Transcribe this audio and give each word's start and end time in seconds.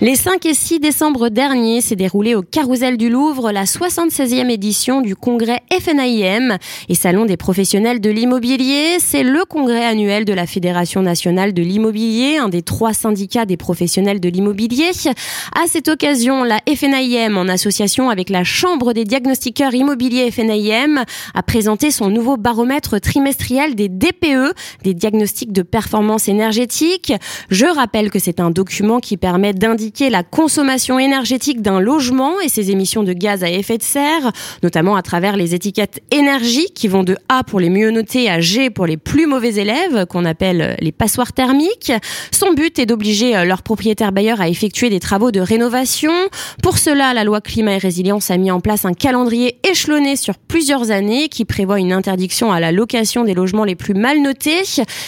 Les 0.00 0.14
5 0.14 0.46
et 0.46 0.54
6 0.54 0.78
décembre 0.78 1.28
dernier 1.28 1.80
s'est 1.80 1.96
déroulé 1.96 2.36
au 2.36 2.42
Carousel 2.42 2.96
du 2.96 3.10
Louvre 3.10 3.50
la 3.50 3.64
76e 3.64 4.48
édition 4.48 5.00
du 5.00 5.16
congrès 5.16 5.58
FNAIM 5.72 6.56
et 6.88 6.94
Salon 6.94 7.24
des 7.24 7.36
professionnels 7.36 8.00
de 8.00 8.08
l'immobilier. 8.08 8.98
C'est 9.00 9.24
le 9.24 9.44
congrès 9.44 9.84
annuel 9.84 10.24
de 10.24 10.32
la 10.32 10.46
Fédération 10.46 11.02
nationale 11.02 11.52
de 11.52 11.62
l'immobilier, 11.62 12.38
un 12.38 12.48
des 12.48 12.62
trois 12.62 12.92
syndicats 12.92 13.44
des 13.44 13.56
professionnels 13.56 14.20
de 14.20 14.28
l'immobilier. 14.28 14.92
À 15.60 15.66
cette 15.66 15.88
occasion, 15.88 16.44
la 16.44 16.60
FNAIM, 16.72 17.36
en 17.36 17.48
association 17.48 18.08
avec 18.08 18.30
la 18.30 18.44
Chambre 18.44 18.92
des 18.92 19.04
diagnostiqueurs 19.04 19.74
immobiliers 19.74 20.30
FNAIM, 20.30 21.02
a 21.34 21.42
présenté 21.42 21.90
son 21.90 22.08
nouveau 22.08 22.36
baromètre 22.36 23.00
trimestriel 23.00 23.74
des 23.74 23.88
DPE, 23.88 24.54
des 24.84 24.94
diagnostics 24.94 25.52
de 25.52 25.62
performance 25.62 26.28
énergétique. 26.28 27.12
Je 27.50 27.66
rappelle 27.66 28.12
que 28.12 28.20
c'est 28.20 28.38
un 28.38 28.52
document 28.52 29.00
qui 29.00 29.16
permet 29.16 29.54
d'indiquer 29.54 29.87
la 30.10 30.22
consommation 30.22 30.98
énergétique 30.98 31.62
d'un 31.62 31.80
logement 31.80 32.40
et 32.40 32.48
ses 32.48 32.70
émissions 32.70 33.02
de 33.02 33.12
gaz 33.12 33.42
à 33.42 33.50
effet 33.50 33.78
de 33.78 33.82
serre, 33.82 34.32
notamment 34.62 34.96
à 34.96 35.02
travers 35.02 35.36
les 35.36 35.54
étiquettes 35.54 36.00
énergie 36.10 36.68
qui 36.74 36.88
vont 36.88 37.04
de 37.04 37.16
A 37.28 37.42
pour 37.42 37.60
les 37.60 37.70
mieux 37.70 37.90
notés 37.90 38.30
à 38.30 38.40
G 38.40 38.70
pour 38.70 38.86
les 38.86 38.96
plus 38.96 39.26
mauvais 39.26 39.54
élèves, 39.54 40.06
qu'on 40.06 40.24
appelle 40.24 40.76
les 40.80 40.92
passoires 40.92 41.32
thermiques. 41.32 41.92
Son 42.30 42.52
but 42.52 42.78
est 42.78 42.86
d'obliger 42.86 43.44
leurs 43.44 43.62
propriétaires 43.62 44.12
bailleurs 44.12 44.40
à 44.40 44.48
effectuer 44.48 44.90
des 44.90 45.00
travaux 45.00 45.30
de 45.30 45.40
rénovation. 45.40 46.12
Pour 46.62 46.78
cela, 46.78 47.14
la 47.14 47.24
loi 47.24 47.40
climat 47.40 47.74
et 47.74 47.78
résilience 47.78 48.30
a 48.30 48.36
mis 48.36 48.50
en 48.50 48.60
place 48.60 48.84
un 48.84 48.94
calendrier 48.94 49.58
échelonné 49.68 50.16
sur 50.16 50.38
plusieurs 50.38 50.90
années 50.90 51.28
qui 51.28 51.44
prévoit 51.44 51.80
une 51.80 51.92
interdiction 51.92 52.52
à 52.52 52.60
la 52.60 52.72
location 52.72 53.24
des 53.24 53.34
logements 53.34 53.64
les 53.64 53.74
plus 53.74 53.94
mal 53.94 54.22
notés. 54.22 54.62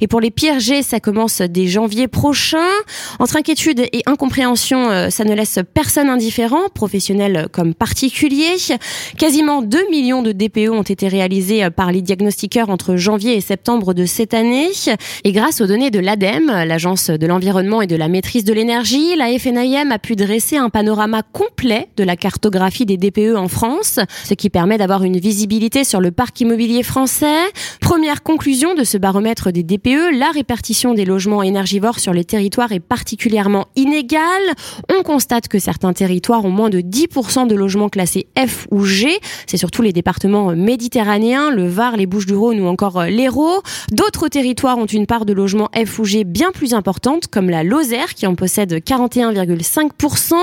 Et 0.00 0.06
pour 0.06 0.20
les 0.20 0.30
pires 0.30 0.60
G, 0.60 0.82
ça 0.82 1.00
commence 1.00 1.40
dès 1.40 1.66
janvier 1.66 2.08
prochain. 2.08 2.68
Entre 3.18 3.36
inquiétude 3.36 3.80
et 3.80 4.02
incompréhension, 4.06 4.63
euh, 4.72 5.10
ça 5.10 5.24
ne 5.24 5.34
laisse 5.34 5.58
personne 5.74 6.08
indifférent, 6.08 6.68
professionnel 6.74 7.48
comme 7.52 7.74
particulier. 7.74 8.56
Quasiment 9.18 9.62
2 9.62 9.90
millions 9.90 10.22
de 10.22 10.32
DPE 10.32 10.70
ont 10.70 10.82
été 10.82 11.08
réalisés 11.08 11.64
euh, 11.64 11.70
par 11.70 11.92
les 11.92 12.02
diagnostiqueurs 12.02 12.70
entre 12.70 12.96
janvier 12.96 13.36
et 13.36 13.40
septembre 13.40 13.94
de 13.94 14.06
cette 14.06 14.34
année. 14.34 14.70
Et 15.24 15.32
grâce 15.32 15.60
aux 15.60 15.66
données 15.66 15.90
de 15.90 15.98
l'ADEME, 15.98 16.64
l'Agence 16.66 17.10
de 17.10 17.26
l'environnement 17.26 17.82
et 17.82 17.86
de 17.86 17.96
la 17.96 18.08
maîtrise 18.08 18.44
de 18.44 18.52
l'énergie, 18.52 19.16
la 19.16 19.38
FNIM 19.38 19.90
a 19.90 19.98
pu 19.98 20.16
dresser 20.16 20.56
un 20.56 20.70
panorama 20.70 21.22
complet 21.22 21.88
de 21.96 22.04
la 22.04 22.16
cartographie 22.16 22.86
des 22.86 22.96
DPE 22.96 23.36
en 23.36 23.48
France, 23.48 23.98
ce 24.24 24.34
qui 24.34 24.50
permet 24.50 24.78
d'avoir 24.78 25.04
une 25.04 25.18
visibilité 25.18 25.84
sur 25.84 26.00
le 26.00 26.10
parc 26.10 26.40
immobilier 26.40 26.82
français. 26.82 27.42
Première 27.80 28.22
conclusion 28.22 28.74
de 28.74 28.84
ce 28.84 28.98
baromètre 28.98 29.52
des 29.52 29.62
DPE, 29.62 30.18
la 30.18 30.30
répartition 30.30 30.94
des 30.94 31.04
logements 31.04 31.42
énergivores 31.42 31.98
sur 31.98 32.12
les 32.12 32.24
territoires 32.24 32.72
est 32.72 32.80
particulièrement 32.80 33.66
inégale. 33.76 34.20
On 34.88 35.02
constate 35.02 35.48
que 35.48 35.58
certains 35.58 35.92
territoires 35.92 36.44
ont 36.44 36.50
moins 36.50 36.70
de 36.70 36.80
10% 36.80 37.46
de 37.46 37.54
logements 37.54 37.88
classés 37.88 38.26
F 38.38 38.66
ou 38.70 38.84
G. 38.84 39.18
C'est 39.46 39.56
surtout 39.56 39.82
les 39.82 39.92
départements 39.92 40.54
méditerranéens, 40.54 41.50
le 41.50 41.68
Var, 41.68 41.96
les 41.96 42.06
Bouches-du-Rhône 42.06 42.60
ou 42.60 42.66
encore 42.66 43.04
l'Hérault. 43.04 43.62
D'autres 43.92 44.28
territoires 44.28 44.78
ont 44.78 44.86
une 44.86 45.06
part 45.06 45.24
de 45.24 45.32
logements 45.32 45.70
F 45.74 45.98
ou 45.98 46.04
G 46.04 46.24
bien 46.24 46.50
plus 46.52 46.74
importante, 46.74 47.26
comme 47.28 47.50
la 47.50 47.62
Lozère 47.64 48.14
qui 48.14 48.26
en 48.26 48.34
possède 48.34 48.74
41,5%. 48.74 50.34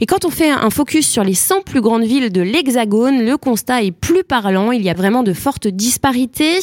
Et 0.00 0.06
quand 0.06 0.24
on 0.24 0.30
fait 0.30 0.50
un 0.50 0.70
focus 0.70 1.08
sur 1.08 1.24
les 1.24 1.34
100 1.34 1.62
plus 1.62 1.80
grandes 1.80 2.04
villes 2.04 2.30
de 2.30 2.40
l'Hexagone, 2.40 3.24
le 3.24 3.36
constat 3.36 3.82
est 3.82 3.92
plus 3.92 4.24
parlant. 4.24 4.72
Il 4.72 4.82
y 4.82 4.90
a 4.90 4.94
vraiment 4.94 5.22
de 5.22 5.32
fortes 5.32 5.68
disparités. 5.68 6.58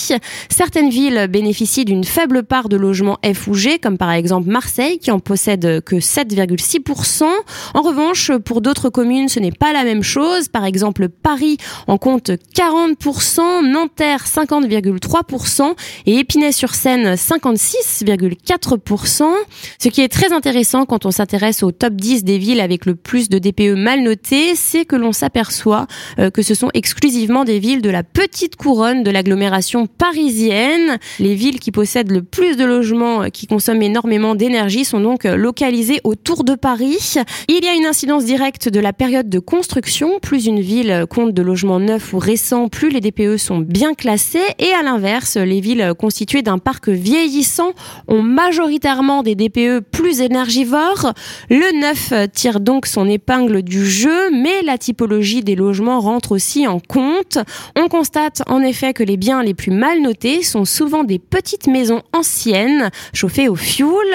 Certaines 0.49 0.89
villes 0.89 1.27
bénéficient 1.29 1.85
d'une 1.85 2.03
faible 2.03 2.43
part 2.43 2.69
de 2.69 2.77
logements 2.77 3.17
F 3.25 3.47
ou 3.47 3.53
G, 3.53 3.79
comme 3.79 3.97
par 3.97 4.11
exemple 4.11 4.49
Marseille 4.49 4.99
qui 4.99 5.11
en 5.11 5.19
possède 5.19 5.81
que 5.83 5.95
7,6%. 5.97 6.86
En 7.73 7.81
revanche, 7.81 8.31
pour 8.45 8.61
d'autres 8.61 8.89
communes, 8.89 9.29
ce 9.29 9.39
n'est 9.39 9.51
pas 9.51 9.73
la 9.73 9.83
même 9.83 10.03
chose. 10.03 10.47
Par 10.47 10.65
exemple, 10.65 11.09
Paris 11.09 11.57
en 11.87 11.97
compte 11.97 12.31
40%, 12.55 13.69
Nanterre 13.69 14.25
50,3% 14.25 15.73
et 16.05 16.19
Épinay-sur-Seine 16.19 17.15
56,4%. 17.15 19.23
Ce 19.79 19.89
qui 19.89 20.01
est 20.01 20.07
très 20.07 20.31
intéressant 20.31 20.85
quand 20.85 21.05
on 21.05 21.11
s'intéresse 21.11 21.63
au 21.63 21.71
top 21.71 21.93
10 21.93 22.23
des 22.23 22.37
villes 22.37 22.61
avec 22.61 22.85
le 22.85 22.95
plus 22.95 23.29
de 23.29 23.39
DPE 23.39 23.75
mal 23.75 24.01
notés, 24.01 24.55
c'est 24.55 24.85
que 24.85 24.95
l'on 24.95 25.11
s'aperçoit 25.11 25.87
euh, 26.19 26.29
que 26.29 26.41
ce 26.41 26.53
sont 26.53 26.69
exclusivement 26.73 27.43
des 27.43 27.59
villes 27.59 27.81
de 27.81 27.89
la 27.89 28.03
petite 28.03 28.55
couronne 28.55 29.03
de 29.03 29.11
l'agglomération 29.11 29.87
parisienne. 29.87 30.97
Les 31.19 31.35
villes 31.35 31.59
qui 31.59 31.71
possèdent 31.71 32.11
le 32.11 32.23
plus 32.23 32.55
de 32.55 32.65
logements 32.65 33.23
euh, 33.23 33.27
qui 33.27 33.47
consomment 33.47 33.83
énormément 33.83 34.35
d'énergie 34.35 34.85
sont 34.85 35.01
donc 35.01 35.25
euh, 35.25 35.35
localisées 35.35 35.99
autour 36.03 36.43
de 36.43 36.55
Paris 36.55 36.76
il 36.79 37.63
y 37.63 37.67
a 37.67 37.73
une 37.73 37.85
incidence 37.85 38.25
directe 38.25 38.69
de 38.69 38.79
la 38.79 38.93
période 38.93 39.29
de 39.29 39.39
construction. 39.39 40.19
Plus 40.21 40.45
une 40.45 40.59
ville 40.59 41.05
compte 41.09 41.33
de 41.33 41.41
logements 41.41 41.79
neufs 41.79 42.13
ou 42.13 42.19
récents, 42.19 42.69
plus 42.69 42.89
les 42.89 43.01
DPE 43.01 43.37
sont 43.37 43.59
bien 43.59 43.93
classés. 43.93 44.39
Et 44.59 44.71
à 44.73 44.83
l'inverse, 44.83 45.37
les 45.37 45.61
villes 45.61 45.93
constituées 45.97 46.41
d'un 46.41 46.57
parc 46.57 46.89
vieillissant 46.89 47.73
ont 48.07 48.21
majoritairement 48.21 49.23
des 49.23 49.35
DPE 49.35 49.81
plus. 50.07 50.21
Le 51.49 51.81
neuf 51.81 52.13
tire 52.31 52.59
donc 52.59 52.85
son 52.85 53.07
épingle 53.07 53.61
du 53.61 53.85
jeu, 53.85 54.31
mais 54.31 54.61
la 54.61 54.77
typologie 54.77 55.41
des 55.41 55.55
logements 55.55 55.99
rentre 55.99 56.31
aussi 56.31 56.65
en 56.65 56.79
compte. 56.79 57.37
On 57.75 57.89
constate 57.89 58.41
en 58.47 58.61
effet 58.61 58.93
que 58.93 59.03
les 59.03 59.17
biens 59.17 59.43
les 59.43 59.53
plus 59.53 59.71
mal 59.71 60.01
notés 60.01 60.43
sont 60.43 60.63
souvent 60.63 61.03
des 61.03 61.19
petites 61.19 61.67
maisons 61.67 62.03
anciennes, 62.13 62.89
chauffées 63.13 63.49
au 63.49 63.55
fioul. 63.55 64.05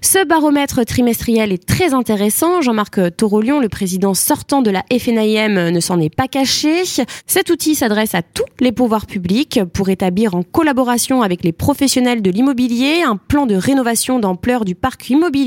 Ce 0.00 0.24
baromètre 0.24 0.84
trimestriel 0.84 1.52
est 1.52 1.66
très 1.66 1.92
intéressant. 1.92 2.62
Jean-Marc 2.62 3.16
Torolion, 3.16 3.60
le 3.60 3.68
président 3.68 4.14
sortant 4.14 4.62
de 4.62 4.70
la 4.70 4.84
FNIM, 4.90 5.70
ne 5.70 5.80
s'en 5.80 6.00
est 6.00 6.14
pas 6.14 6.28
caché. 6.28 6.84
Cet 7.26 7.50
outil 7.50 7.74
s'adresse 7.74 8.14
à 8.14 8.22
tous 8.22 8.44
les 8.60 8.72
pouvoirs 8.72 9.06
publics 9.06 9.60
pour 9.74 9.90
établir 9.90 10.34
en 10.34 10.42
collaboration 10.42 11.20
avec 11.22 11.44
les 11.44 11.52
professionnels 11.52 12.22
de 12.22 12.30
l'immobilier 12.30 13.02
un 13.02 13.16
plan 13.16 13.44
de 13.44 13.54
rénovation 13.54 14.18
d'ampleur 14.18 14.64
du 14.64 14.74
parc 14.74 15.10
immobilier 15.10 15.41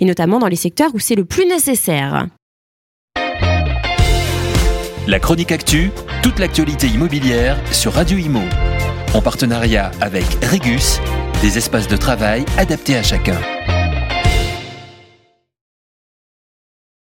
et 0.00 0.04
notamment 0.04 0.38
dans 0.38 0.46
les 0.46 0.56
secteurs 0.56 0.90
où 0.94 0.98
c'est 0.98 1.14
le 1.14 1.24
plus 1.24 1.46
nécessaire. 1.46 2.26
La 5.06 5.18
chronique 5.20 5.52
actu, 5.52 5.90
toute 6.22 6.38
l'actualité 6.38 6.86
immobilière 6.86 7.58
sur 7.72 7.94
Radio 7.94 8.18
Imo. 8.18 8.42
En 9.14 9.22
partenariat 9.22 9.90
avec 10.00 10.26
Regus, 10.44 11.00
des 11.40 11.56
espaces 11.56 11.88
de 11.88 11.96
travail 11.96 12.44
adaptés 12.58 12.96
à 12.96 13.02
chacun. 13.02 13.40